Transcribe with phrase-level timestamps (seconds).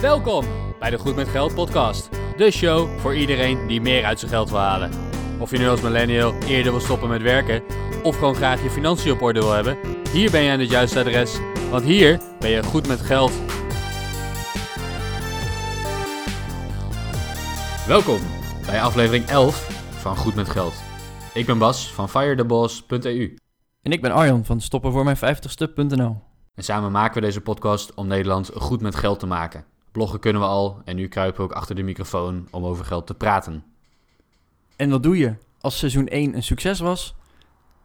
[0.00, 0.44] Welkom
[0.78, 2.08] bij de Goed met Geld podcast.
[2.36, 4.90] De show voor iedereen die meer uit zijn geld wil halen.
[5.38, 7.62] Of je nu als millennial eerder wil stoppen met werken
[8.02, 9.78] of gewoon graag je financiën op orde wil hebben,
[10.12, 11.38] hier ben je aan het juiste adres,
[11.70, 13.32] want hier ben je goed met geld.
[17.86, 18.20] Welkom
[18.66, 20.74] bij aflevering 11 van Goed met Geld.
[21.34, 23.34] Ik ben Bas van firetheboss.eu.
[23.82, 26.20] En ik ben Arjan van stoppenvoormijn50ste.nl.
[26.54, 29.64] En samen maken we deze podcast om Nederland goed met geld te maken.
[29.92, 33.06] Bloggen kunnen we al en nu kruipen we ook achter de microfoon om over geld
[33.06, 33.64] te praten.
[34.76, 37.14] En wat doe je als seizoen 1 een succes was?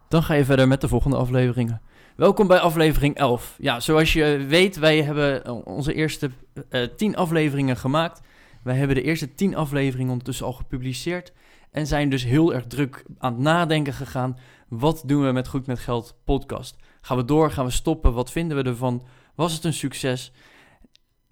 [0.07, 1.81] Dan ga je verder met de volgende afleveringen.
[2.15, 3.55] Welkom bij aflevering 11.
[3.59, 6.31] Ja, zoals je weet, wij hebben onze eerste
[6.69, 8.21] uh, 10 afleveringen gemaakt.
[8.63, 11.33] Wij hebben de eerste 10 afleveringen ondertussen al gepubliceerd.
[11.71, 14.37] En zijn dus heel erg druk aan het nadenken gegaan.
[14.67, 16.75] Wat doen we met Goed met Geld podcast?
[17.01, 17.51] Gaan we door?
[17.51, 18.13] Gaan we stoppen?
[18.13, 19.03] Wat vinden we ervan?
[19.35, 20.31] Was het een succes?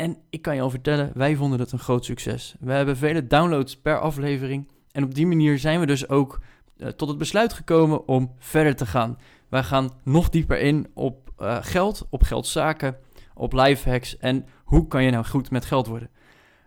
[0.01, 2.55] En ik kan je al vertellen, wij vonden het een groot succes.
[2.59, 4.67] We hebben vele downloads per aflevering.
[4.91, 6.39] En op die manier zijn we dus ook
[6.77, 9.17] uh, tot het besluit gekomen om verder te gaan.
[9.49, 12.97] Wij gaan nog dieper in op uh, geld, op geldzaken,
[13.33, 16.09] op lifehacks en hoe kan je nou goed met geld worden.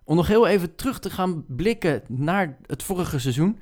[0.04, 3.58] Om nog heel even terug te gaan blikken naar het vorige seizoen.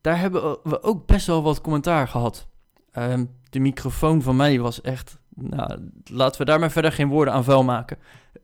[0.00, 2.48] Daar hebben we ook best wel wat commentaar gehad.
[2.92, 3.14] Uh,
[3.50, 5.18] de microfoon van mij was echt.
[5.34, 7.98] Nou, laten we daar maar verder geen woorden aan vuil maken.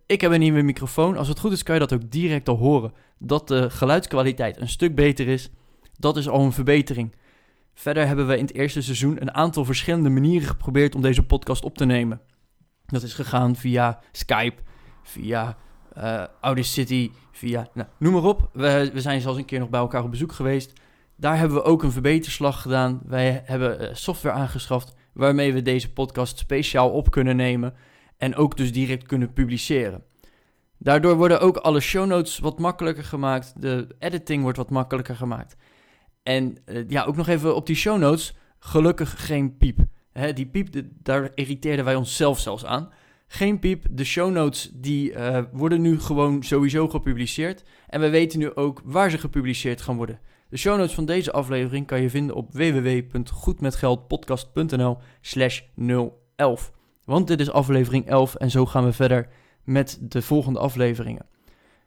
[0.06, 1.16] Ik heb een nieuwe microfoon.
[1.16, 2.92] Als het goed is, kan je dat ook direct al horen.
[3.18, 5.50] Dat de geluidskwaliteit een stuk beter is.
[5.98, 7.14] Dat is al een verbetering.
[7.74, 11.64] Verder hebben we in het eerste seizoen een aantal verschillende manieren geprobeerd om deze podcast
[11.64, 12.20] op te nemen.
[12.86, 14.62] Dat is gegaan via Skype,
[15.02, 15.56] via
[15.96, 18.50] uh, Audacity, via, nou, noem maar op.
[18.52, 20.72] We, we zijn zelfs een keer nog bij elkaar op bezoek geweest.
[21.16, 23.00] Daar hebben we ook een verbeterslag gedaan.
[23.06, 27.74] Wij hebben uh, software aangeschaft waarmee we deze podcast speciaal op kunnen nemen
[28.16, 30.04] en ook dus direct kunnen publiceren.
[30.78, 33.60] Daardoor worden ook alle show notes wat makkelijker gemaakt.
[33.60, 35.56] De editing wordt wat makkelijker gemaakt.
[36.22, 38.34] En uh, ja, ook nog even op die show notes.
[38.58, 39.78] Gelukkig geen piep.
[40.34, 42.90] Die piep, daar irriteerden wij onszelf zelfs aan.
[43.26, 43.86] Geen piep.
[43.90, 47.64] De show notes die uh, worden nu gewoon sowieso gepubliceerd.
[47.86, 50.20] En we weten nu ook waar ze gepubliceerd gaan worden.
[50.48, 55.60] De show notes van deze aflevering kan je vinden op www.goedmetgeldpodcast.nl slash
[56.36, 56.72] 011.
[57.04, 59.28] Want dit is aflevering 11 en zo gaan we verder
[59.64, 61.26] met de volgende afleveringen.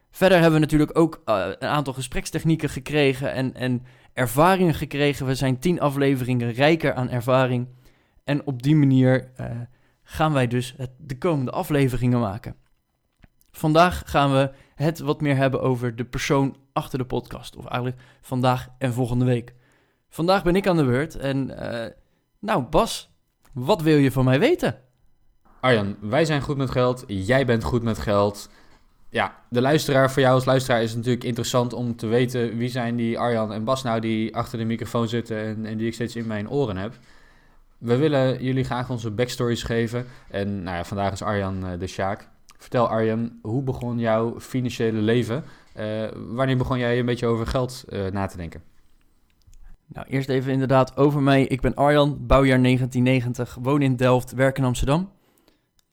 [0.09, 3.83] Verder hebben we natuurlijk ook uh, een aantal gesprekstechnieken gekregen en, en
[4.13, 5.25] ervaringen gekregen.
[5.25, 7.67] We zijn 10 afleveringen rijker aan ervaring.
[8.23, 9.45] En op die manier uh,
[10.03, 12.55] gaan wij dus de komende afleveringen maken.
[13.51, 17.55] Vandaag gaan we het wat meer hebben over de persoon achter de podcast.
[17.55, 19.53] Of eigenlijk vandaag en volgende week.
[20.09, 21.85] Vandaag ben ik aan de beurt en uh,
[22.39, 23.11] nou Bas,
[23.53, 24.79] wat wil je van mij weten?
[25.67, 28.49] Arjan, wij zijn goed met geld, jij bent goed met geld.
[29.09, 32.95] Ja, de luisteraar, voor jou als luisteraar is natuurlijk interessant om te weten wie zijn
[32.95, 36.15] die Arjan en Bas nou die achter de microfoon zitten en, en die ik steeds
[36.15, 36.93] in mijn oren heb.
[37.77, 41.87] We willen jullie graag onze backstories geven en nou ja, vandaag is Arjan uh, de
[41.87, 42.27] Sjaak.
[42.57, 45.43] Vertel Arjan, hoe begon jouw financiële leven?
[45.79, 48.61] Uh, wanneer begon jij een beetje over geld uh, na te denken?
[49.85, 51.43] Nou, eerst even inderdaad over mij.
[51.43, 55.15] Ik ben Arjan, bouwjaar 1990, woon in Delft, werk in Amsterdam.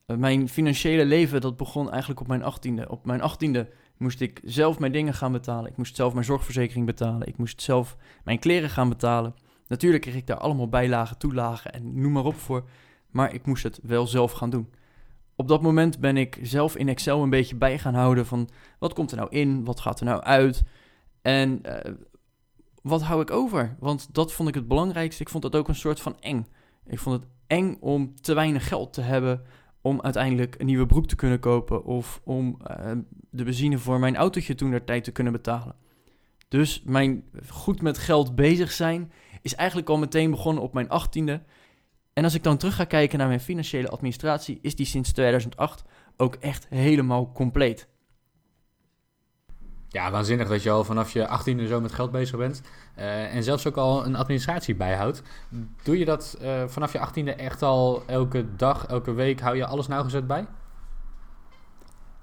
[0.06, 2.86] Mijn financiële leven dat begon eigenlijk op mijn 18e.
[2.88, 5.70] Op mijn 18e moest ik zelf mijn dingen gaan betalen.
[5.70, 7.28] Ik moest zelf mijn zorgverzekering betalen.
[7.28, 9.34] Ik moest zelf mijn kleren gaan betalen.
[9.66, 12.68] Natuurlijk kreeg ik daar allemaal bijlagen, toelagen en noem maar op voor.
[13.10, 14.68] Maar ik moest het wel zelf gaan doen
[15.36, 18.48] op dat moment ben ik zelf in Excel een beetje bij gaan houden van
[18.78, 20.62] wat komt er nou in, wat gaat er nou uit
[21.22, 21.94] en uh,
[22.82, 23.76] wat hou ik over?
[23.78, 25.22] Want dat vond ik het belangrijkste.
[25.22, 26.46] Ik vond dat ook een soort van eng.
[26.86, 29.42] Ik vond het eng om te weinig geld te hebben
[29.84, 32.92] om uiteindelijk een nieuwe broek te kunnen kopen of om uh,
[33.30, 35.74] de benzine voor mijn autootje toen der tijd te kunnen betalen.
[36.48, 39.12] Dus mijn goed met geld bezig zijn
[39.42, 41.42] is eigenlijk al meteen begonnen op mijn achttiende.
[42.12, 45.84] En als ik dan terug ga kijken naar mijn financiële administratie, is die sinds 2008
[46.16, 47.88] ook echt helemaal compleet.
[49.94, 52.62] Ja, waanzinnig dat je al vanaf je 18e zo met geld bezig bent.
[52.98, 55.22] Uh, en zelfs ook al een administratie bijhoudt.
[55.82, 59.66] Doe je dat uh, vanaf je 18e echt al elke dag, elke week, hou je
[59.66, 60.46] alles nauwgezet bij?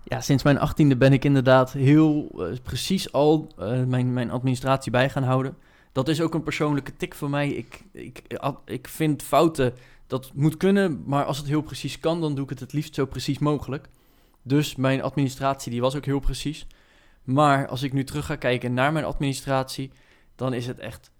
[0.03, 3.51] Ja, sinds mijn 18e ben ik inderdaad heel uh, precies al
[3.87, 5.57] mijn, mijn administratie bij gaan houden
[5.91, 7.49] dat is ook een persoonlijke tik voor mij.
[7.49, 8.21] Ik, ik,
[8.65, 9.73] ik vind fouten,
[10.07, 12.95] dat moet kunnen, maar als het heel precies kan, dan doe ik het het liefst
[12.95, 13.89] zo precies mogelijk.
[14.41, 16.67] Dus mijn administratie, die was ook heel precies.
[17.23, 19.91] Maar als ik nu terug ga kijken naar mijn administratie,
[20.35, 21.11] dan is het echt,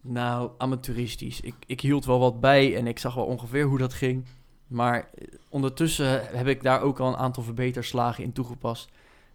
[0.00, 1.40] nou, amateuristisch.
[1.40, 4.24] Ik, ik hield wel wat bij en ik zag wel ongeveer hoe dat ging.
[4.66, 5.10] Maar
[5.48, 8.88] ondertussen heb ik daar ook al een aantal verbeterslagen in toegepast.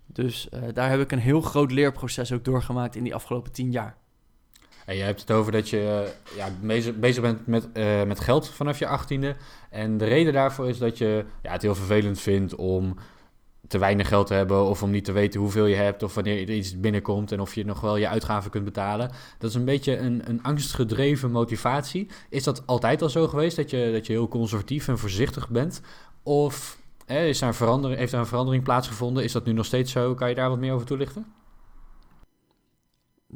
[0.05, 3.71] Dus eh, daar heb ik een heel groot leerproces ook doorgemaakt in die afgelopen tien
[3.71, 3.97] jaar.
[4.85, 8.49] En je hebt het over dat je ja, bezig, bezig bent met, eh, met geld
[8.49, 9.35] vanaf je achttiende.
[9.69, 12.97] En de reden daarvoor is dat je ja, het heel vervelend vindt om
[13.67, 16.41] te weinig geld te hebben of om niet te weten hoeveel je hebt of wanneer
[16.41, 19.11] er iets binnenkomt en of je nog wel je uitgaven kunt betalen.
[19.37, 22.07] Dat is een beetje een, een angstgedreven motivatie.
[22.29, 25.81] Is dat altijd al zo geweest dat je, dat je heel conservatief en voorzichtig bent?
[26.23, 29.23] Of is daar een verandering, heeft daar een verandering plaatsgevonden?
[29.23, 30.13] Is dat nu nog steeds zo?
[30.13, 31.25] Kan je daar wat meer over toelichten?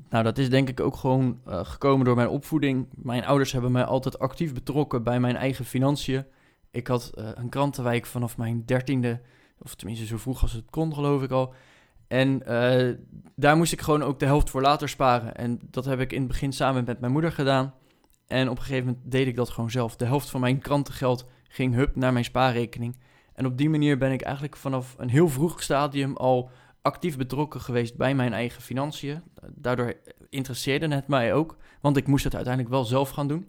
[0.09, 2.87] Nou, dat is denk ik ook gewoon uh, gekomen door mijn opvoeding.
[2.95, 6.25] Mijn ouders hebben mij altijd actief betrokken bij mijn eigen financiën.
[6.71, 9.21] Ik had uh, een krantenwijk vanaf mijn dertiende
[9.65, 11.53] of tenminste zo vroeg als het kon, geloof ik al.
[12.07, 12.95] En uh,
[13.35, 15.35] daar moest ik gewoon ook de helft voor later sparen.
[15.35, 17.73] En dat heb ik in het begin samen met mijn moeder gedaan.
[18.27, 19.95] En op een gegeven moment deed ik dat gewoon zelf.
[19.95, 22.97] De helft van mijn krantengeld ging hup naar mijn spaarrekening.
[23.33, 26.49] En op die manier ben ik eigenlijk vanaf een heel vroeg stadium al
[26.81, 29.21] actief betrokken geweest bij mijn eigen financiën.
[29.55, 29.93] Daardoor
[30.29, 33.47] interesseerde het mij ook, want ik moest het uiteindelijk wel zelf gaan doen.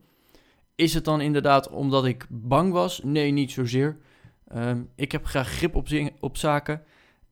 [0.75, 3.01] Is het dan inderdaad omdat ik bang was?
[3.03, 3.97] Nee, niet zozeer.
[4.49, 5.75] Ehm, ik heb graag grip
[6.21, 6.83] op, zaken.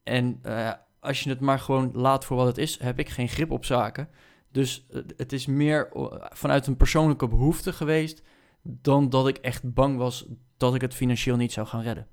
[0.02, 3.28] En uh, als je het maar gewoon laat voor wat het is, heb ik geen
[3.28, 4.08] grip op zaken.
[4.50, 5.88] Dus uh, het is meer
[6.32, 8.22] vanuit een persoonlijke behoefte geweest
[8.62, 10.26] dan dat ik echt bang was
[10.56, 12.06] dat ik het financieel niet zou gaan redden.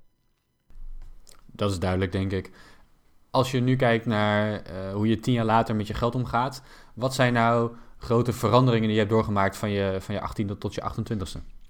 [1.46, 2.50] Dat is duidelijk, denk ik.
[3.30, 6.62] Als je nu kijkt naar uh, hoe je tien jaar later met je geld omgaat,
[6.94, 10.74] wat zijn nou grote veranderingen die je hebt doorgemaakt van je, van je 18e tot
[10.74, 11.61] je 28e?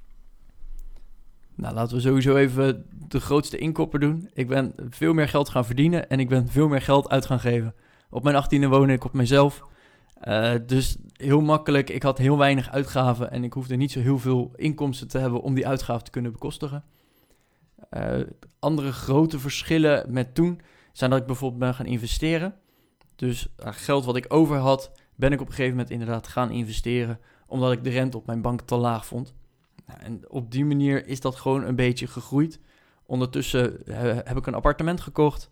[1.55, 4.31] Nou, laten we sowieso even de grootste inkopper doen.
[4.33, 7.41] Ik ben veel meer geld gaan verdienen en ik ben veel meer geld uit gaan
[7.41, 7.75] geven.
[8.11, 9.65] Op mijn achttiende woonde ik op mezelf.
[10.29, 14.19] Uh, dus heel makkelijk, ik had heel weinig uitgaven en ik hoefde niet zo heel
[14.19, 16.85] veel inkomsten te hebben om die uitgaven te kunnen bekostigen.
[17.91, 18.21] Uh,
[18.59, 20.61] andere grote verschillen met toen
[20.93, 22.55] zijn dat ik bijvoorbeeld ben gaan investeren.
[23.17, 26.51] Dus uh, geld wat ik over had, ben ik op een gegeven moment inderdaad gaan
[26.51, 29.35] investeren, omdat ik de rente op mijn bank te laag vond.
[29.87, 32.61] Nou, en op die manier is dat gewoon een beetje gegroeid.
[33.07, 35.51] Ondertussen eh, heb ik een appartement gekocht,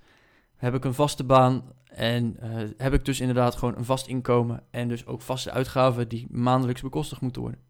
[0.57, 4.63] heb ik een vaste baan en uh, heb ik dus inderdaad gewoon een vast inkomen
[4.71, 7.61] en dus ook vaste uitgaven die maandelijks bekostigd moeten worden.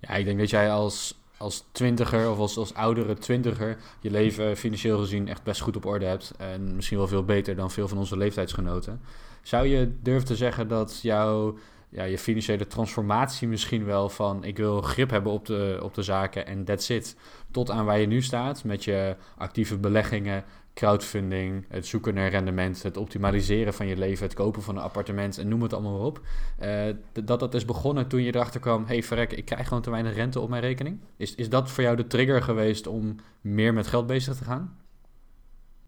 [0.00, 4.56] Ja, ik denk dat jij als, als twintiger of als, als oudere twintiger je leven
[4.56, 6.32] financieel gezien echt best goed op orde hebt.
[6.38, 9.00] En misschien wel veel beter dan veel van onze leeftijdsgenoten.
[9.42, 11.58] Zou je durven te zeggen dat jouw
[11.90, 16.02] ja, je financiële transformatie misschien wel van ik wil grip hebben op de, op de
[16.02, 17.16] zaken en that's it.
[17.50, 20.44] Tot aan waar je nu staat met je actieve beleggingen,
[20.74, 25.38] crowdfunding, het zoeken naar rendement, het optimaliseren van je leven, het kopen van een appartement
[25.38, 26.20] en noem het allemaal maar op.
[26.62, 26.84] Uh,
[27.24, 30.14] dat dat is begonnen toen je erachter kwam, hey verrek, ik krijg gewoon te weinig
[30.14, 31.00] rente op mijn rekening.
[31.16, 34.78] Is, is dat voor jou de trigger geweest om meer met geld bezig te gaan?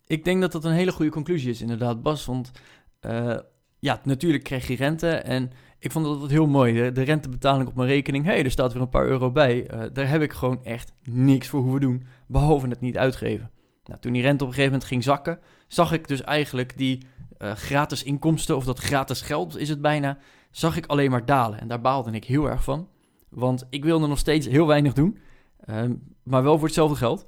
[0.06, 2.50] Ik denk dat dat een hele goede conclusie is inderdaad, Bas, want...
[3.06, 3.38] Uh,
[3.82, 6.92] ja, natuurlijk kreeg je rente en ik vond dat heel mooi.
[6.92, 9.74] De, rentebetaling op mijn rekening, hé, hey, er staat weer een paar euro bij.
[9.74, 13.50] Uh, daar heb ik gewoon echt niks voor hoeven doen, behalve het niet uitgeven.
[13.84, 15.38] Nou, toen die rente op een gegeven moment ging zakken,
[15.68, 17.06] zag ik dus eigenlijk die
[17.38, 20.18] uh, gratis inkomsten, of dat gratis geld is het bijna,
[20.50, 21.60] zag ik alleen maar dalen.
[21.60, 22.88] En daar baalde ik heel erg van,
[23.28, 25.18] want ik wilde nog steeds heel weinig doen,
[25.68, 25.82] uh,
[26.22, 27.26] maar wel voor hetzelfde geld.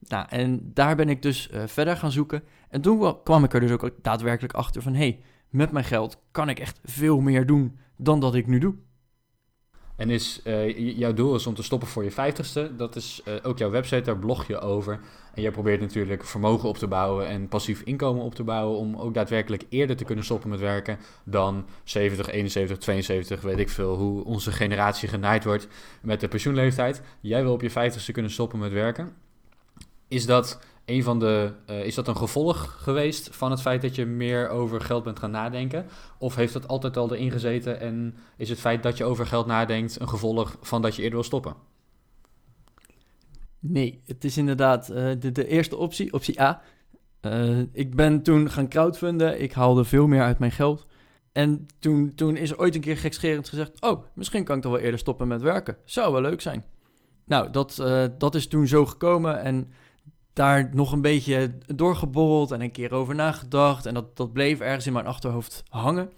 [0.00, 2.42] Nou, en daar ben ik dus uh, verder gaan zoeken.
[2.68, 5.20] En toen kwam ik er dus ook daadwerkelijk achter van, hé, hey,
[5.54, 8.74] met mijn geld kan ik echt veel meer doen dan dat ik nu doe.
[9.96, 12.76] En is uh, jouw doel is om te stoppen voor je vijftigste.
[12.76, 15.00] Dat is uh, ook jouw website, daar blog je over.
[15.34, 18.78] En jij probeert natuurlijk vermogen op te bouwen en passief inkomen op te bouwen.
[18.78, 23.68] Om ook daadwerkelijk eerder te kunnen stoppen met werken dan 70, 71, 72, weet ik
[23.68, 23.96] veel.
[23.96, 25.68] Hoe onze generatie genaaid wordt
[26.02, 27.02] met de pensioenleeftijd.
[27.20, 29.12] Jij wil op je vijftigste kunnen stoppen met werken.
[30.08, 33.94] Is dat een van de, uh, is dat een gevolg geweest van het feit dat
[33.94, 35.86] je meer over geld bent gaan nadenken?
[36.18, 39.46] Of heeft dat altijd al erin gezeten en is het feit dat je over geld
[39.46, 41.54] nadenkt een gevolg van dat je eerder wil stoppen?
[43.58, 46.62] Nee, het is inderdaad uh, de, de, eerste optie, optie A.
[47.20, 50.86] Uh, ik ben toen gaan crowdfunden, ik haalde veel meer uit mijn geld.
[51.32, 54.72] En toen, toen is er ooit een keer gekscherend gezegd: Oh, misschien kan ik toch
[54.72, 55.76] wel eerder stoppen met werken.
[55.84, 56.64] Zou wel leuk zijn.
[57.26, 57.82] Nou, dat,
[58.18, 59.72] dat is toen zo gekomen en
[60.34, 63.86] daar nog een beetje doorgeborreld en een keer over nagedacht.
[63.86, 66.10] En dat, dat bleef ergens in mijn achterhoofd hangen.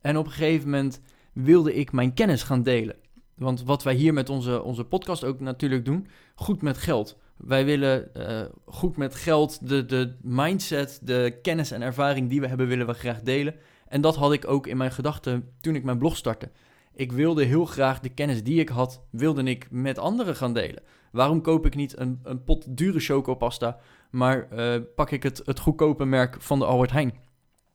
[0.00, 1.00] En op een gegeven moment
[1.32, 2.96] wilde ik mijn kennis gaan delen.
[3.34, 7.18] Want wat wij hier met onze, onze podcast ook natuurlijk doen, goed met geld.
[7.36, 12.46] Wij willen uh, goed met geld de, de mindset, de kennis en ervaring die we
[12.46, 13.54] hebben, willen we graag delen.
[13.88, 16.50] En dat had ik ook in mijn gedachten toen ik mijn blog startte.
[16.94, 20.82] Ik wilde heel graag de kennis die ik had, wilde ik met anderen gaan delen.
[21.14, 23.78] Waarom koop ik niet een, een pot dure chocopasta,
[24.10, 27.14] maar uh, pak ik het, het goedkope merk van de Albert Heijn?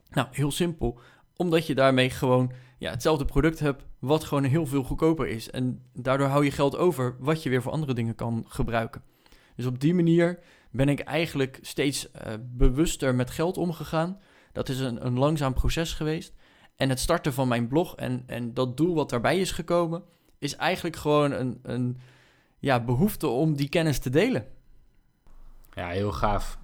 [0.09, 0.99] Nou, heel simpel.
[1.35, 5.49] Omdat je daarmee gewoon ja, hetzelfde product hebt, wat gewoon heel veel goedkoper is.
[5.49, 9.03] En daardoor hou je geld over, wat je weer voor andere dingen kan gebruiken.
[9.55, 10.39] Dus op die manier
[10.71, 14.19] ben ik eigenlijk steeds uh, bewuster met geld omgegaan.
[14.51, 16.33] Dat is een, een langzaam proces geweest.
[16.75, 20.03] En het starten van mijn blog en, en dat doel wat daarbij is gekomen,
[20.39, 21.97] is eigenlijk gewoon een, een
[22.59, 24.45] ja, behoefte om die kennis te delen.
[25.73, 26.59] Ja, heel gaaf.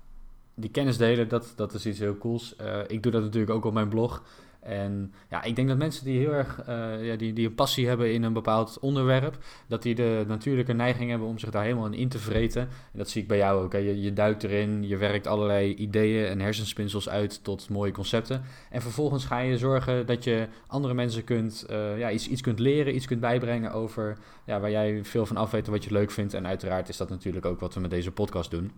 [0.55, 2.55] Die kennis delen, dat, dat is iets heel cools.
[2.61, 4.23] Uh, ik doe dat natuurlijk ook op mijn blog.
[4.65, 7.87] En ja, ik denk dat mensen die heel erg uh, ja, die, die een passie
[7.87, 11.91] hebben in een bepaald onderwerp, dat die de natuurlijke neiging hebben om zich daar helemaal
[11.91, 12.61] in te vreten.
[12.61, 13.71] En dat zie ik bij jou ook.
[13.71, 13.77] Hè.
[13.77, 18.43] Je, je duikt erin, je werkt allerlei ideeën en hersenspinsels uit tot mooie concepten.
[18.69, 22.59] En vervolgens ga je zorgen dat je andere mensen kunt, uh, ja, iets, iets kunt
[22.59, 26.11] leren, iets kunt bijbrengen over ja, waar jij veel van af weet wat je leuk
[26.11, 26.33] vindt.
[26.33, 28.71] En uiteraard is dat natuurlijk ook wat we met deze podcast doen.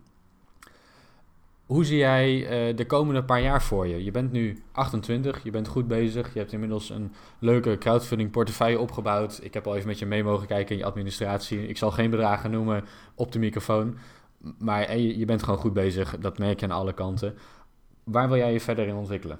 [1.68, 2.36] Hoe zie jij
[2.70, 4.04] uh, de komende paar jaar voor je?
[4.04, 6.34] Je bent nu 28, je bent goed bezig.
[6.34, 9.40] Je hebt inmiddels een leuke crowdfunding portefeuille opgebouwd.
[9.44, 11.68] Ik heb al even met je mee mogen kijken in je administratie.
[11.68, 12.84] Ik zal geen bedragen noemen
[13.16, 13.98] op de microfoon.
[14.60, 16.18] Maar je, je bent gewoon goed bezig.
[16.20, 17.36] Dat merk je aan alle kanten.
[18.04, 19.40] Waar wil jij je verder in ontwikkelen?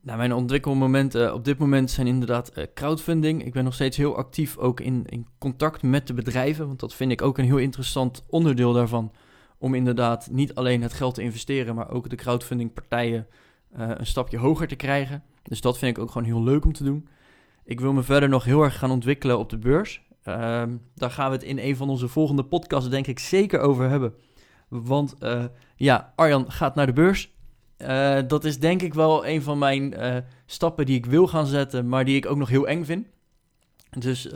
[0.00, 3.44] Nou, mijn ontwikkelmomenten op dit moment zijn inderdaad crowdfunding.
[3.44, 6.66] Ik ben nog steeds heel actief ook in, in contact met de bedrijven.
[6.66, 9.12] Want dat vind ik ook een heel interessant onderdeel daarvan
[9.58, 13.26] om inderdaad niet alleen het geld te investeren, maar ook de crowdfunding partijen
[13.76, 15.22] uh, een stapje hoger te krijgen.
[15.42, 17.08] Dus dat vind ik ook gewoon heel leuk om te doen.
[17.64, 20.02] Ik wil me verder nog heel erg gaan ontwikkelen op de beurs.
[20.24, 20.62] Uh,
[20.94, 24.14] daar gaan we het in een van onze volgende podcasts denk ik zeker over hebben.
[24.68, 25.44] Want uh,
[25.76, 27.36] ja, Arjan gaat naar de beurs.
[27.78, 29.94] Uh, dat is denk ik wel een van mijn
[30.46, 33.06] stappen die ik wil gaan zetten, maar die ik ook nog heel eng vind.
[33.98, 34.28] Dus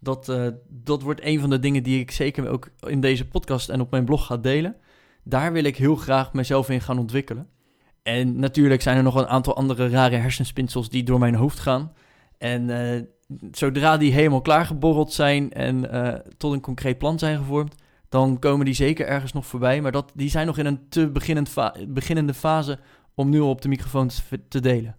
[0.00, 3.68] dat, uh, dat wordt een van de dingen die ik zeker ook in deze podcast
[3.68, 4.76] en op mijn blog ga delen.
[5.24, 7.48] Daar wil ik heel graag mezelf in gaan ontwikkelen.
[8.02, 11.92] En natuurlijk zijn er nog een aantal andere rare hersenspinsels die door mijn hoofd gaan.
[12.38, 13.00] En uh,
[13.52, 17.74] zodra die helemaal klaargeborreld zijn en uh, tot een concreet plan zijn gevormd,
[18.08, 19.80] dan komen die zeker ergens nog voorbij.
[19.80, 21.54] Maar dat, die zijn nog in een te beginnend
[21.88, 22.78] beginnende fase
[23.14, 24.10] om nu al op de microfoon
[24.48, 24.96] te delen.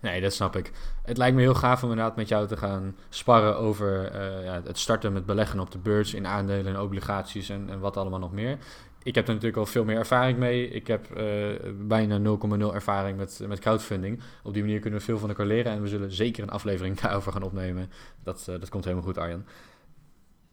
[0.00, 0.72] Nee, dat snap ik.
[1.02, 4.12] Het lijkt me heel gaaf om inderdaad met jou te gaan sparren over
[4.44, 7.96] ja, het starten met beleggen op de beurs in aandelen en obligaties en, en, wat
[7.96, 8.58] allemaal nog meer.
[9.02, 10.68] Ik heb er natuurlijk al veel meer ervaring mee.
[10.68, 11.46] Ik heb uh,
[11.80, 14.20] bijna 0,0 ervaring met, met crowdfunding.
[14.42, 16.98] Op die manier kunnen we veel van elkaar leren en we zullen zeker een aflevering
[17.00, 17.90] daarover gaan opnemen.
[18.22, 19.44] Dat, uh, dat komt helemaal goed, Arjan.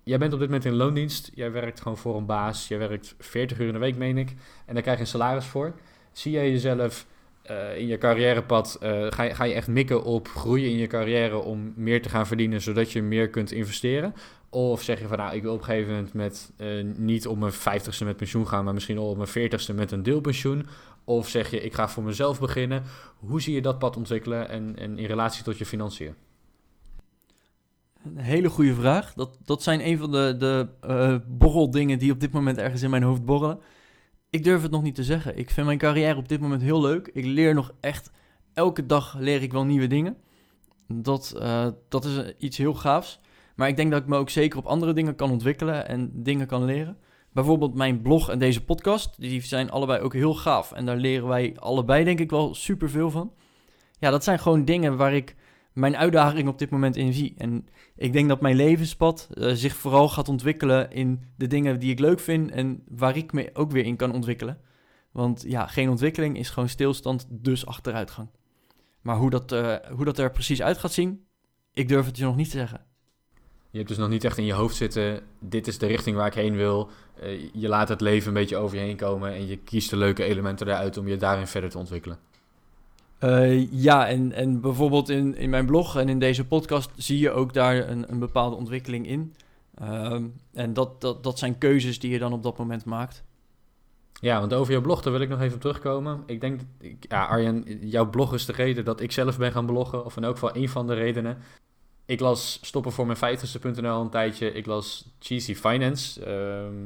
[0.03, 1.31] Jij bent op dit moment in loondienst.
[1.33, 2.67] Jij werkt gewoon voor een baas.
[2.67, 4.35] Jij werkt 40 uur in de week, meen ik.
[4.65, 5.73] En daar krijg je een salaris voor.
[6.11, 7.05] Zie jij jezelf
[7.51, 10.87] uh, in je carrièrepad uh, ga, je, ga je echt mikken op groeien in je
[10.87, 14.13] carrière om meer te gaan verdienen, zodat je meer kunt investeren?
[14.49, 17.37] Of zeg je van nou, ik wil op een gegeven moment met, uh, niet op
[17.37, 20.67] mijn vijftigste met pensioen gaan, maar misschien al op mijn veertigste met een deelpensioen?
[21.03, 22.83] Of zeg je, ik ga voor mezelf beginnen.
[23.17, 26.15] Hoe zie je dat pad ontwikkelen en, en in relatie tot je financiën?
[28.03, 29.13] Een hele goede vraag.
[29.13, 33.03] Dat, dat zijn een van de, de borreldingen die op dit moment ergens in mijn
[33.03, 33.59] hoofd borrelen.
[34.35, 35.37] Ik durf het nog niet te zeggen.
[35.37, 37.09] Ik vind mijn carrière op dit moment heel leuk.
[37.13, 38.11] Ik leer nog echt,
[38.53, 40.17] elke dag leer ik wel nieuwe dingen.
[40.87, 43.19] Dat, uh, dat is iets heel gaafs.
[43.55, 46.47] Maar ik denk dat ik me ook zeker op andere dingen kan ontwikkelen en dingen
[46.47, 46.97] kan leren.
[47.33, 50.71] Bijvoorbeeld mijn blog en deze podcast, die zijn allebei ook heel gaaf.
[50.71, 53.33] En daar leren wij allebei denk ik wel super veel van.
[53.99, 55.35] Ja, dat zijn gewoon dingen waar ik
[55.75, 57.33] mijn uitdaging op dit moment in zie.
[57.37, 61.91] En ik denk dat mijn levenspad uh, zich vooral gaat ontwikkelen in de dingen die
[61.91, 64.59] ik leuk vind en waar ik me ook weer in kan ontwikkelen.
[65.11, 68.29] Want ja, geen ontwikkeling is gewoon stilstand, dus achteruitgang.
[69.01, 71.25] Maar hoe dat, uh, hoe dat er precies uit gaat zien,
[71.73, 72.85] ik durf het je nog niet te zeggen.
[73.69, 76.27] Je hebt dus nog niet echt in je hoofd zitten, dit is de richting waar
[76.27, 76.89] ik heen wil.
[77.23, 79.97] Uh, je laat het leven een beetje over je heen komen en je kiest de
[79.97, 82.19] leuke elementen eruit om je daarin verder te ontwikkelen.
[83.25, 87.31] Uh, ja, en, en bijvoorbeeld in, in mijn blog en in deze podcast zie je
[87.31, 89.33] ook daar een, een bepaalde ontwikkeling in.
[89.81, 90.15] Uh,
[90.53, 93.23] en dat, dat, dat zijn keuzes die je dan op dat moment maakt.
[94.21, 96.23] Ja, want over jouw blog, daar wil ik nog even op terugkomen.
[96.25, 96.61] Ik denk,
[96.99, 100.05] ja, Arjen, jouw blog is de reden dat ik zelf ben gaan bloggen.
[100.05, 101.37] Of in elk geval een van de redenen.
[102.05, 104.51] Ik las Stoppen voor mijn vijftigste.nl een tijdje.
[104.51, 106.27] Ik las Cheesy Finance.
[106.27, 106.77] Uh,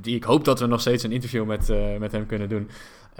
[0.00, 2.70] die ik hoop dat we nog steeds een interview met, uh, met hem kunnen doen.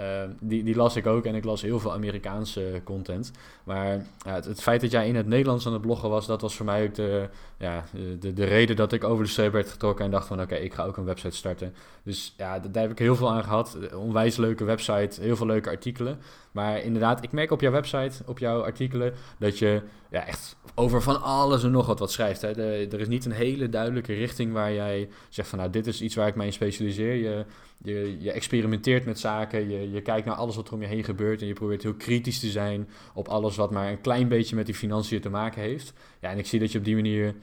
[0.01, 3.31] Uh, die, die las ik ook en ik las heel veel Amerikaanse content.
[3.63, 6.65] Maar het, feit dat jij in het Nederlands aan het bloggen was, dat was voor
[6.65, 7.83] mij ook de, ja,
[8.19, 10.73] de, de reden dat ik over de streep werd getrokken en dacht van oké, ik
[10.73, 11.73] ga ook een website starten.
[12.03, 13.77] Dus ja, daar heb ik heel veel aan gehad.
[13.95, 16.19] Onwijs leuke website, heel veel leuke artikelen.
[16.51, 21.01] Maar inderdaad, ik merk op jouw website, op jouw artikelen, dat je ja, echt over
[21.01, 22.41] van alles en nog wat wat schrijft.
[22.41, 22.51] Hè.
[22.91, 26.15] Er is niet een hele duidelijke richting waar jij zegt van nou, dit is iets
[26.15, 27.15] waar ik mij in specialiseer.
[27.15, 27.45] Je,
[27.83, 31.03] je, je experimenteert met zaken, je, je kijkt naar alles wat er om je heen
[31.03, 34.55] gebeurt en je probeert heel kritisch te zijn op alles wat maar een klein beetje
[34.55, 35.93] met die financiën te maken heeft.
[36.19, 37.35] Ja, en ik zie dat je op die manier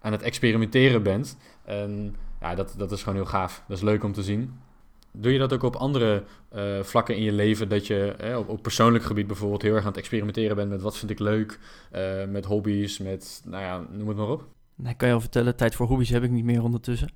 [0.00, 1.36] aan het experimenteren bent.
[1.64, 3.64] En ja, dat, dat is gewoon heel gaaf.
[3.68, 4.58] Dat is leuk om te zien.
[5.12, 6.24] Doe je dat ook op andere
[6.54, 7.68] uh, vlakken in je leven?
[7.68, 10.96] Dat je eh, op, persoonlijk gebied bijvoorbeeld heel erg aan het experimenteren bent met wat
[10.96, 11.58] vind ik leuk,
[11.92, 14.44] uh, met hobby's, met, nou ja, noem het maar op.
[14.74, 17.08] Nee, kan je al vertellen, tijd voor hobby's heb ik niet meer ondertussen.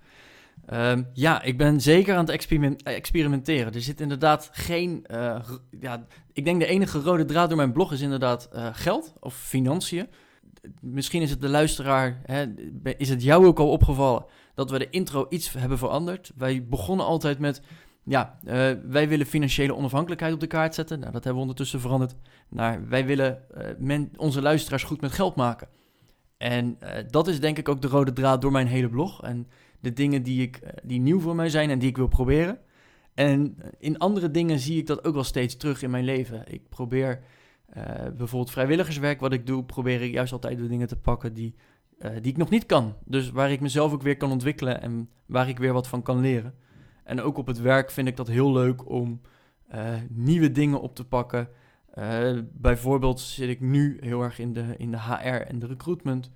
[0.73, 3.73] Um, ja, ik ben zeker aan het experiment experimenteren.
[3.73, 5.05] Er zit inderdaad geen.
[5.11, 5.39] Uh,
[5.81, 9.35] ja, ik denk de enige rode draad door mijn blog is inderdaad uh, geld of
[9.35, 10.09] financiën.
[10.81, 12.45] Misschien is het de luisteraar, hè,
[12.97, 14.25] is het jou ook al opgevallen
[14.55, 16.33] dat we de intro iets hebben veranderd.
[16.37, 17.63] Wij begonnen altijd met.
[18.05, 18.39] Ja,
[18.89, 20.99] wij willen financiële onafhankelijkheid op de kaart zetten.
[20.99, 22.15] Nou, dat hebben we ondertussen veranderd
[22.49, 23.43] naar wij willen
[24.17, 25.69] onze luisteraars goed met geld maken.
[26.37, 26.79] En
[27.11, 29.23] dat is denk ik ook de rode draad door mijn hele blog.
[29.23, 29.47] En
[29.81, 32.59] de dingen die, ik, eh, die nieuw voor mij zijn en die ik wil proberen.
[33.15, 36.45] En in andere dingen zie ik dat ook wel steeds terug in mijn leven.
[36.47, 37.23] Ik probeer
[37.77, 37.85] uh,
[38.17, 41.55] bijvoorbeeld vrijwilligerswerk, wat ik doe, probeer ik juist altijd de dingen te pakken die,
[41.99, 42.95] uh, die ik nog niet kan.
[43.05, 46.21] Dus waar ik mezelf ook weer kan ontwikkelen en waar ik weer wat van kan
[46.21, 46.55] leren.
[47.05, 49.21] En ook op het werk vind ik dat heel leuk om
[50.09, 51.49] nieuwe dingen op te pakken.
[52.53, 56.31] bijvoorbeeld zit ik nu heel erg in de, in de HR en de recruitment.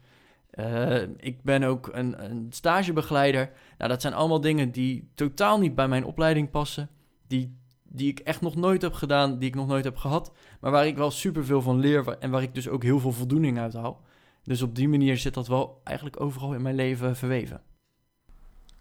[0.59, 3.51] Uh, ik ben ook een, een, stagebegeleider.
[3.79, 6.89] Nou, dat zijn allemaal dingen die totaal niet bij mijn opleiding passen.
[7.27, 10.33] Die, die ik echt nog nooit heb gedaan, die ik nog nooit heb gehad.
[10.61, 13.59] Maar waar ik wel superveel van leer en waar ik dus ook heel veel voldoening
[13.59, 14.03] uit haal.
[14.43, 17.63] Dus op die manier zit dat wel eigenlijk overal in mijn leven verweven.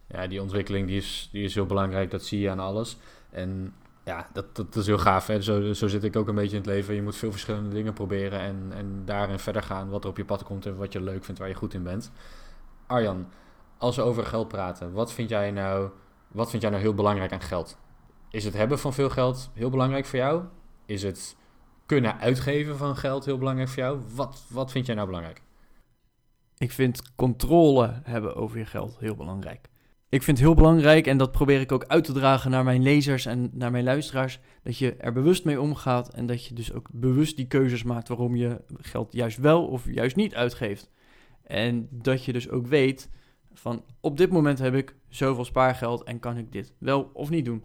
[0.08, 2.12] Ja, die ontwikkeling die is, die is heel belangrijk.
[2.12, 2.98] Dat zie je aan alles.
[3.30, 5.28] En ja, dat, dat is heel gaaf.
[5.28, 5.42] Hè?
[5.42, 6.96] Zo, zo zit ik ook een beetje in het leven.
[6.96, 10.26] Je moet veel verschillende dingen proberen en, en daarin verder gaan wat er op je
[10.26, 12.12] pad komt en wat je leuk vindt, waar je goed in bent.
[12.88, 13.28] Arjan,
[13.78, 15.90] als we over geld praten, wat vind jij nou,
[16.28, 17.78] wat vind jij nou heel belangrijk aan geld?
[18.30, 20.44] Is het hebben van veel geld heel belangrijk voor jou?
[20.86, 21.36] Is het
[21.86, 24.00] kunnen uitgeven van geld heel belangrijk voor jou?
[24.16, 25.42] Wat, wat vind jij nou belangrijk?
[26.58, 29.70] Ik vind controle hebben over je geld heel belangrijk.
[30.14, 32.84] Ik vind het heel belangrijk, en dat probeer ik ook uit te dragen naar mijn
[32.84, 36.74] lezers en naar mijn luisteraars, dat je er bewust mee omgaat en dat je dus
[36.74, 40.92] ook bewust die keuzes maakt waarom je geld juist wel of juist niet uitgeeft.
[41.44, 43.10] En dat je dus ook weet
[43.54, 47.46] van op dit moment heb ik zoveel spaargeld en kan ik dit wel of niet
[47.46, 47.64] doen.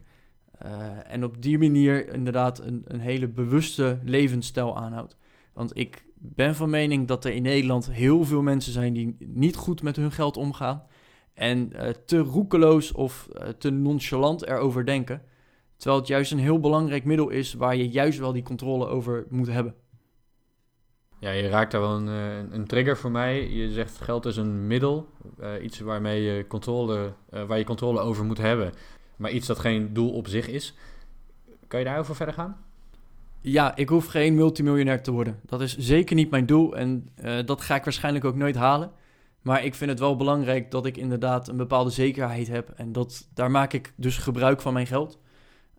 [0.63, 5.17] Uh, en op die manier inderdaad een, een hele bewuste levensstijl aanhoudt.
[5.53, 9.57] Want ik ben van mening dat er in Nederland heel veel mensen zijn die niet
[9.57, 10.83] goed met hun geld omgaan.
[11.39, 15.23] En uh, te roekeloos of uh, te nonchalant erover denken.
[15.77, 19.27] Terwijl het juist een heel belangrijk middel is waar je juist wel die controle over
[19.29, 19.75] moet hebben.
[21.21, 23.51] Ja, je raakt daar wel een, eh, een trigger voor mij.
[23.51, 25.09] Je zegt geld is een middel,
[25.41, 27.13] uh, iets waarmee je controle,
[27.47, 28.73] waar je controle over moet hebben,
[29.17, 30.75] maar iets dat geen doel op zich is.
[31.67, 32.57] Kan je daarover verder gaan?
[33.41, 35.41] Ja, ik hoef geen multimiljonair te worden.
[35.47, 37.09] Dat is zeker niet mijn doel en
[37.45, 38.91] dat ga ik waarschijnlijk ook nooit halen.
[39.49, 42.71] Maar ik vind het wel belangrijk dat ik inderdaad een bepaalde zekerheid heb.
[42.71, 45.19] En dat, daar maak ik dus gebruik van mijn geld.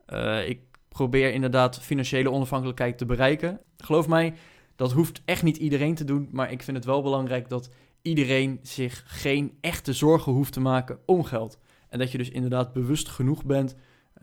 [0.08, 3.60] Uh, ik probeer inderdaad financiële onafhankelijkheid te bereiken.
[3.77, 4.34] Geloof mij,
[4.75, 6.29] dat hoeft echt niet iedereen te doen.
[6.32, 7.69] Maar ik vind het wel belangrijk dat
[8.01, 11.60] iedereen zich geen echte zorgen hoeft te maken om geld.
[11.89, 13.75] En dat je dus inderdaad bewust genoeg bent.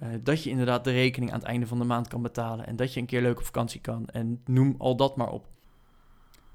[0.02, 2.66] Uh, dat je inderdaad de rekening aan het einde van de maand kan betalen.
[2.66, 4.08] En dat je een keer leuke vakantie kan.
[4.08, 5.46] En noem al dat maar op.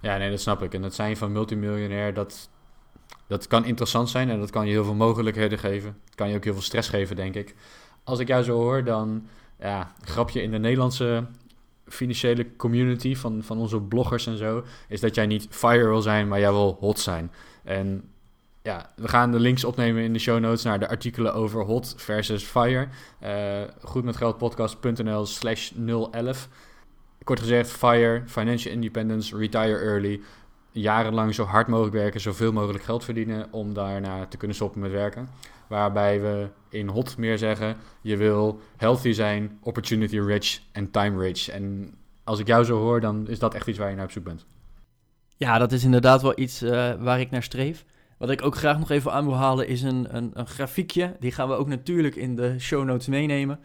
[0.01, 0.73] Ja, nee, dat snap ik.
[0.73, 2.49] En het zijn van multimiljonair, dat,
[3.27, 5.97] dat kan interessant zijn en dat kan je heel veel mogelijkheden geven.
[6.05, 7.55] Het kan je ook heel veel stress geven, denk ik.
[8.03, 9.27] Als ik jou zo hoor, dan
[9.59, 11.25] ja, grapje in de Nederlandse
[11.87, 16.27] financiële community van, van onze bloggers en zo, is dat jij niet fire wil zijn,
[16.27, 17.31] maar jij wil hot zijn.
[17.63, 18.03] En
[18.61, 21.93] ja, we gaan de links opnemen in de show notes naar de artikelen over hot
[21.97, 22.87] versus fire.
[23.23, 25.71] Uh, goedmetgeldpodcast.nl slash
[26.11, 26.47] 011.
[27.23, 30.21] Kort gezegd, fire, financial independence, retire early
[30.71, 34.91] jarenlang zo hard mogelijk werken, zoveel mogelijk geld verdienen om daarna te kunnen stoppen met
[34.91, 35.29] werken.
[35.67, 41.49] Waarbij we in hot meer zeggen, je wil healthy zijn, opportunity rich en time rich.
[41.49, 44.11] En als ik jou zo hoor, dan is dat echt iets waar je naar op
[44.11, 44.45] zoek bent.
[45.37, 47.85] Ja, dat is inderdaad wel iets uh, waar ik naar streef.
[48.17, 51.15] Wat ik ook graag nog even aan wil halen is een, een, een grafiekje.
[51.19, 53.59] Die gaan we ook natuurlijk in de show notes meenemen.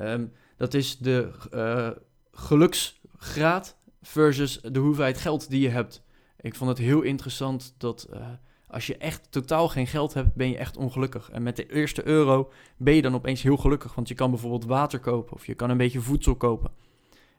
[0.00, 1.90] Um, dat is de uh,
[2.32, 6.02] geluksgraad versus de hoeveelheid geld die je hebt.
[6.40, 8.26] Ik vond het heel interessant dat uh,
[8.66, 11.30] als je echt totaal geen geld hebt, ben je echt ongelukkig.
[11.30, 14.64] En met de eerste euro ben je dan opeens heel gelukkig, want je kan bijvoorbeeld
[14.64, 16.70] water kopen of je kan een beetje voedsel kopen.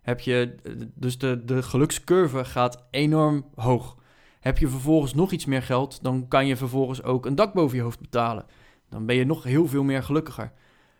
[0.01, 0.55] Heb je,
[0.95, 3.97] dus de, de gelukscurve gaat enorm hoog.
[4.39, 7.77] Heb je vervolgens nog iets meer geld, dan kan je vervolgens ook een dak boven
[7.77, 8.45] je hoofd betalen.
[8.89, 10.51] Dan ben je nog heel veel meer gelukkiger.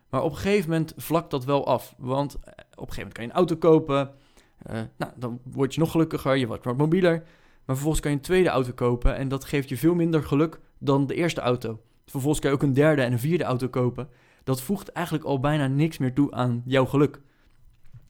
[0.10, 1.96] Maar op een gegeven moment vlakt dat wel af.
[1.98, 2.42] Want eh,
[2.76, 4.12] op een gegeven moment kan je een auto kopen.
[4.58, 7.24] Eh, nou, dan word je nog gelukkiger, je wordt wat mobieler.
[7.70, 10.60] Maar vervolgens kan je een tweede auto kopen en dat geeft je veel minder geluk
[10.80, 11.82] dan de eerste auto.
[12.06, 14.10] Vervolgens kan je ook een derde en een vierde auto kopen.
[14.44, 17.22] Dat voegt eigenlijk al bijna niks meer toe aan jouw geluk.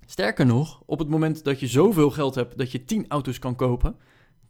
[0.06, 3.56] Sterker nog, op het moment dat je zoveel geld hebt dat je 10 auto's kan
[3.56, 3.96] kopen,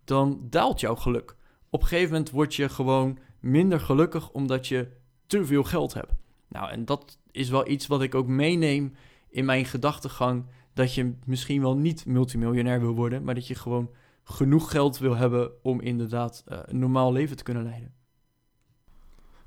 [0.04, 1.36] dan daalt jouw geluk.
[1.70, 4.88] Op een gegeven moment word je gewoon minder gelukkig omdat je
[5.28, 6.14] te veel geld hebt.
[6.48, 8.94] Nou, en dat is wel iets wat ik ook meeneem
[9.30, 10.46] in mijn gedachtegang.
[10.74, 13.90] Dat je misschien wel niet multimiljonair wil worden, maar dat je gewoon
[14.24, 17.94] genoeg geld wil hebben om inderdaad uh, een normaal leven te kunnen leiden.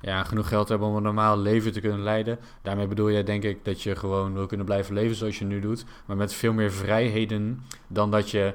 [0.02, 2.38] Ja, genoeg geld hebben om een normaal leven te kunnen leiden.
[2.62, 5.60] Daarmee bedoel je denk ik dat je gewoon wil kunnen blijven leven zoals je nu
[5.60, 5.84] doet.
[6.06, 8.54] Maar met veel meer vrijheden dan dat je,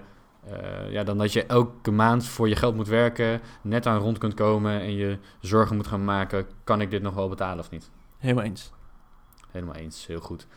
[0.52, 4.18] uh, ja, dan dat je elke maand voor je geld moet werken, net aan rond
[4.18, 6.48] kunt komen en je zorgen moet gaan maken.
[6.64, 7.90] Kan ik dit nog wel betalen of niet?
[8.18, 8.72] Helemaal eens.
[9.52, 10.48] Helemaal eens, heel goed.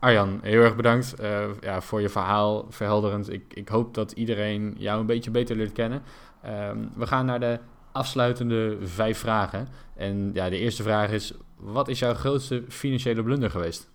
[0.00, 3.32] Arjan, heel erg bedankt uh, ja, voor je verhaal, verhelderend.
[3.32, 6.02] Ik, ik hoop dat iedereen jou een beetje beter leert kennen.
[6.46, 7.58] Um, we gaan naar de
[7.92, 9.68] afsluitende vijf vragen.
[9.96, 13.90] En ja, de eerste vraag is: wat is jouw grootste financiële blunder geweest?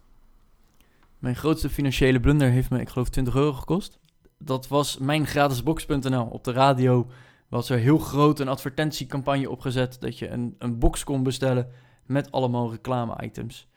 [1.19, 3.99] Mijn grootste financiële blunder heeft me, ik geloof, 20 euro gekost.
[4.37, 6.25] Dat was mijn gratisbox.nl.
[6.25, 7.07] Op de radio
[7.49, 11.69] was er heel groot een advertentiecampagne opgezet dat je een, een box kon bestellen
[12.05, 13.67] met allemaal reclame-items.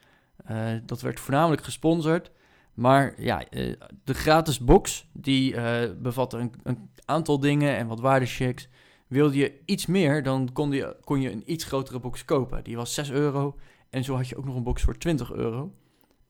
[0.50, 2.30] Uh, dat werd voornamelijk gesponsord.
[2.74, 3.74] Maar ja, uh,
[4.04, 8.68] de gratis box die uh, bevatte een, een, aantal dingen en wat waardechecks.
[9.06, 12.64] Wilde je iets meer, dan kon je, kon je een iets grotere box kopen.
[12.64, 13.56] Die was 6 euro.
[13.90, 15.74] En zo had je ook nog een box voor 20 euro.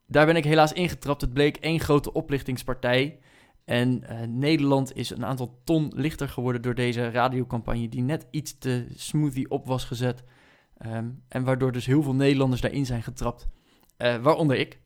[0.07, 1.21] Daar ben ik helaas ingetrapt.
[1.21, 3.18] Het bleek één grote oplichtingspartij.
[3.64, 4.03] En
[4.38, 9.51] Nederland is een aantal ton lichter geworden door deze radiocampagne, die net iets te smoothie
[9.51, 10.25] op was gezet.
[10.87, 13.49] Um, en waardoor dus heel veel Nederlanders daarin zijn getrapt.
[13.99, 14.79] Uh, waaronder ik.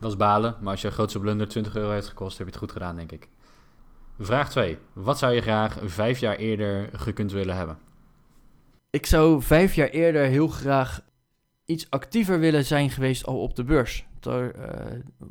[0.00, 2.62] Dat is balen, maar als je grootste blunder 20 euro heeft gekost, heb je het
[2.62, 3.28] goed gedaan, denk ik.
[4.18, 4.78] Vraag 2.
[4.92, 7.78] Wat zou je graag vijf jaar eerder gekund willen hebben?
[8.90, 11.00] Ik zou vijf jaar eerder heel graag
[11.64, 14.06] iets actiever willen zijn geweest al op de beurs.
[14.26, 14.46] Uh,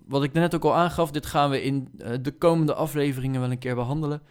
[0.06, 3.52] wat ik net ook al aangaf, dit gaan we in uh, de komende afleveringen wel
[3.52, 4.22] een keer behandelen.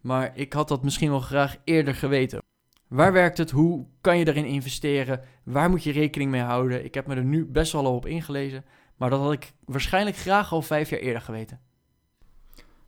[0.00, 2.42] Maar ik had dat misschien wel graag eerder geweten.
[2.88, 3.50] Waar werkt het?
[3.50, 5.20] Hoe kan je erin investeren?
[5.42, 6.84] Waar moet je rekening mee houden?
[6.84, 8.64] Ik heb me er nu best wel al op ingelezen.
[8.96, 11.60] Maar dat had ik waarschijnlijk graag al vijf jaar eerder geweten.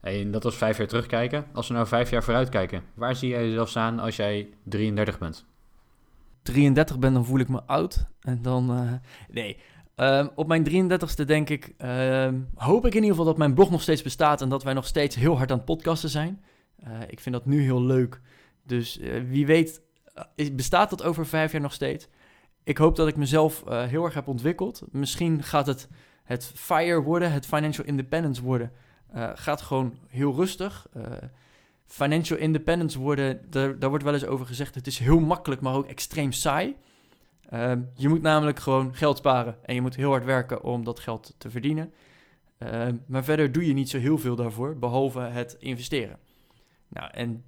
[0.01, 1.45] En dat was vijf jaar terugkijken.
[1.53, 5.19] Als we nou vijf jaar vooruit kijken, waar zie jij jezelf staan als jij 33
[5.19, 5.45] bent?
[6.43, 8.05] 33 ben, dan voel ik me oud.
[8.21, 8.93] En dan, uh,
[9.31, 9.57] nee.
[9.97, 13.71] Um, op mijn 33ste denk ik, um, hoop ik in ieder geval dat mijn blog
[13.71, 16.45] nog steeds bestaat en dat wij nog steeds heel hard aan het podcasten zijn.
[16.87, 18.21] Uh, ik vind dat nu heel leuk.
[18.63, 19.83] Dus uh, wie weet
[20.53, 22.09] bestaat dat over vijf jaar nog steeds?
[22.65, 24.83] Ik hoop dat ik mezelf uh, heel erg heb ontwikkeld.
[24.91, 25.89] Misschien gaat het
[26.31, 28.73] het FIRE worden, het Financial Independence worden.
[29.15, 30.89] Uh, gaat gewoon heel rustig.
[30.97, 31.03] Uh,
[31.87, 35.75] financial Independence worden, daar, daar wordt wel eens over gezegd, het is heel makkelijk, maar
[35.75, 36.77] ook extreem saai.
[37.53, 41.01] Uh, je moet namelijk gewoon geld sparen en je moet heel hard werken om dat
[41.01, 41.93] geld te verdienen.
[43.07, 46.19] maar verder doe je niet zo heel veel daarvoor, behalve het investeren.
[46.89, 47.45] Nou, en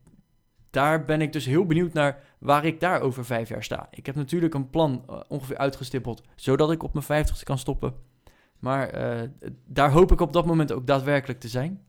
[0.73, 3.89] daar ben ik dus heel benieuwd naar waar ik daar over vijf jaar sta.
[3.91, 7.95] Ik heb natuurlijk een plan uh, ongeveer uitgestippeld, zodat ik op mijn vijftigste kan stoppen.
[8.59, 9.29] Maar uh,
[9.67, 11.81] daar hoop ik op dat moment ook daadwerkelijk te zijn.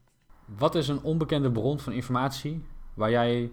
[0.45, 3.51] Wat is een onbekende bron van informatie waar jij,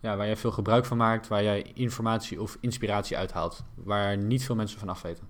[0.00, 4.44] ja, waar jij veel gebruik van maakt, waar jij informatie of inspiratie uithaalt, waar niet
[4.44, 5.28] veel mensen van afweten?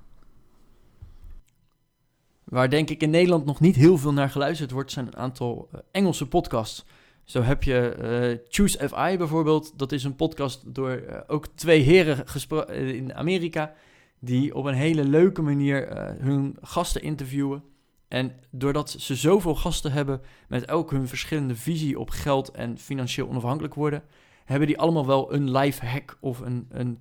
[2.45, 5.69] Waar denk ik in Nederland nog niet heel veel naar geluisterd wordt, zijn een aantal
[5.75, 6.85] uh, Engelse podcasts.
[7.29, 9.79] Zo heb je uh, Choose FI bijvoorbeeld.
[9.79, 13.75] Dat is een podcast door uh, ook twee heren uh, in Amerika.
[14.19, 15.89] Die op een hele leuke manier
[16.21, 17.63] hun gasten interviewen.
[18.09, 23.29] En doordat ze zoveel gasten hebben met elk hun verschillende visie op geld en financieel
[23.29, 24.03] onafhankelijk worden,
[24.45, 26.99] hebben die allemaal wel een life hack of een, een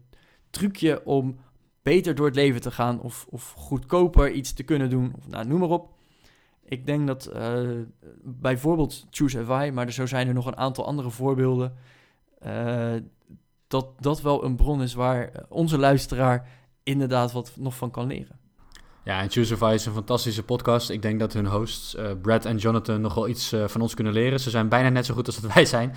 [0.49, 1.39] trucje om
[1.81, 5.13] beter door het leven te gaan of, of goedkoper iets te kunnen doen.
[5.17, 5.96] Of, nou, noem maar op.
[6.69, 7.81] Ik denk dat uh,
[8.23, 11.73] bijvoorbeeld Choose FI, maar er zo zijn er nog een aantal andere voorbeelden,
[12.45, 12.93] uh,
[13.67, 16.47] dat dat wel een bron is waar onze luisteraar
[16.83, 18.39] inderdaad wat nog van kan leren.
[19.03, 20.89] Ja, en Choose is een fantastische podcast.
[20.89, 24.13] Ik denk dat hun hosts, uh, Brad en Jonathan, nog wel iets van ons kunnen
[24.13, 24.39] leren.
[24.39, 25.95] Ze zijn bijna net zo goed als dat wij zijn.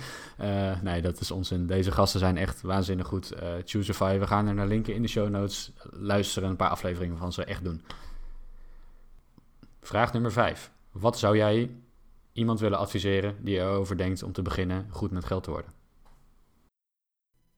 [0.81, 1.67] nee, dat is onzin.
[1.67, 3.33] Deze gasten zijn echt waanzinnig goed.
[3.65, 5.71] Choose FI, we gaan er naar linken in de show notes.
[5.89, 7.81] Luisteren een paar afleveringen van ze echt doen.
[9.81, 10.71] Vraag nummer 5.
[10.91, 11.69] Wat zou jij
[12.33, 15.71] iemand willen adviseren die erover denkt om te beginnen goed met geld te worden?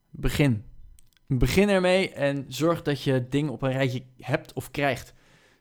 [0.09, 0.63] Begin.
[1.27, 5.13] Begin ermee en zorg dat je dingen op een rijtje hebt of krijgt.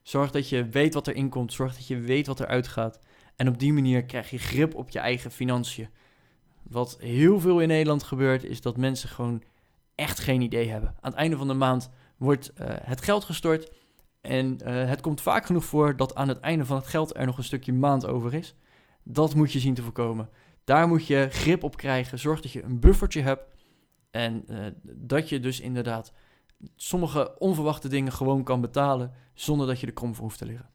[0.02, 1.52] Zorg dat je weet wat er inkomt.
[1.52, 3.00] Zorg dat je weet wat er uitgaat.
[3.36, 5.88] En op die manier krijg je grip op je eigen financiën.
[6.62, 9.42] Wat heel veel in Nederland gebeurt, is dat mensen gewoon
[9.94, 10.88] echt geen idee hebben.
[10.88, 13.70] Aan het einde van de maand wordt uh, het geld gestort.
[14.22, 17.26] En uh, het komt vaak genoeg voor dat aan het einde van het geld er
[17.26, 18.54] nog een stukje maand over is.
[19.02, 20.28] Dat moet je zien te voorkomen.
[20.64, 22.18] Daar moet je grip op krijgen.
[22.18, 23.44] Zorg dat je een buffertje hebt.
[24.10, 26.12] En uh, dat je dus inderdaad
[26.76, 29.12] sommige onverwachte dingen gewoon kan betalen.
[29.34, 30.70] zonder dat je de krom voor hoeft te liggen.